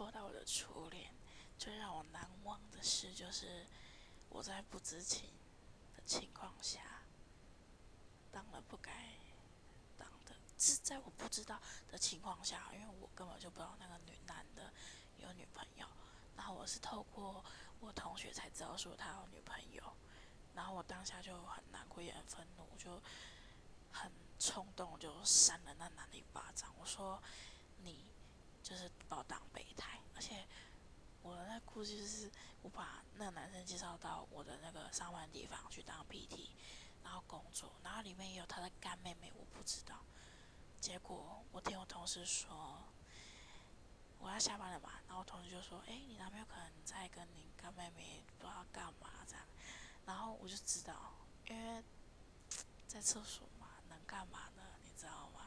[0.00, 1.12] 说到我的初恋，
[1.58, 3.66] 最让我难忘的事就是
[4.30, 5.28] 我在不知情
[5.94, 7.02] 的情况下
[8.32, 8.90] 当了不该
[9.98, 11.60] 当的，是在我不知道
[11.92, 14.72] 的情况下，因为我根本就不知道那个女男的
[15.18, 15.86] 有女朋友，
[16.34, 17.44] 然后我是透过
[17.78, 19.82] 我同学才知道说他有女朋友，
[20.54, 23.02] 然后我当下就很难过也很愤怒，就
[23.92, 27.22] 很冲动就扇了那男的一巴掌，我说
[27.82, 28.08] 你。
[28.62, 30.46] 就是把我当备胎，而且
[31.84, 32.30] 就是
[32.62, 36.48] 我把那个男生介绍到我的那个上班地方去当 PT，
[37.02, 39.96] 然后工作，然后里面也有他的干妹妹，我不知道。
[40.80, 42.78] 结果我听我同事说，
[44.18, 49.44] 我要下班了嘛，然后我同事就说：“哎，你男朋友可能在跟你干妹妹不知道干嘛这样。”
[50.06, 51.14] 然后我就知道，
[51.48, 51.82] 因为
[52.86, 54.62] 在厕所嘛，能干嘛呢？
[54.82, 55.39] 你知道吗？